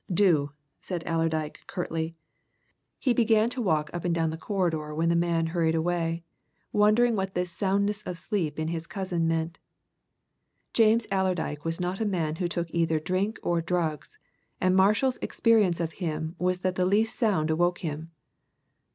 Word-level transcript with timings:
"Do!" 0.11 0.49
said 0.79 1.03
Allerdyke, 1.05 1.59
curtly. 1.67 2.15
He 2.97 3.13
began 3.13 3.51
to 3.51 3.61
walk 3.61 3.91
up 3.93 4.03
and 4.03 4.15
down 4.15 4.31
the 4.31 4.35
corridor 4.37 4.95
when 4.95 5.09
the 5.09 5.15
man 5.15 5.45
had 5.45 5.53
hurried 5.53 5.75
away, 5.75 6.23
wondering 6.73 7.15
what 7.15 7.35
this 7.35 7.51
soundness 7.51 8.01
of 8.01 8.17
sleep 8.17 8.57
in 8.57 8.69
his 8.69 8.87
cousin 8.87 9.27
meant. 9.27 9.59
James 10.73 11.05
Allerdyke 11.11 11.63
was 11.63 11.79
not 11.79 12.01
a 12.01 12.05
man 12.05 12.37
who 12.37 12.47
took 12.47 12.71
either 12.71 12.99
drink 12.99 13.37
or 13.43 13.61
drugs, 13.61 14.17
and 14.59 14.75
Marshall's 14.75 15.17
experience 15.21 15.79
of 15.79 15.93
him 15.93 16.35
was 16.39 16.61
that 16.61 16.73
the 16.73 16.85
least 16.87 17.19
sound 17.19 17.51
awoke 17.51 17.77
him. 17.81 18.09